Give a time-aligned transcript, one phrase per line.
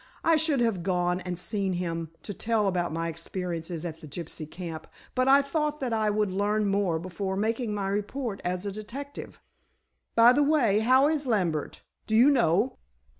[0.23, 4.49] I should have gone and seen him, to tell about my experiences at the gypsy
[4.49, 8.71] camp, but I thought that I would learn more before making my report as a
[8.71, 9.39] detective.
[10.15, 12.79] By the way, how is Lambert, do you know?"